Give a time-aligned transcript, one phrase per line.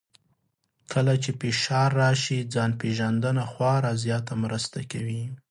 [0.93, 5.23] کله چې فشار راشي، ځان پېژندنه خورا زیاته مرسته کوي.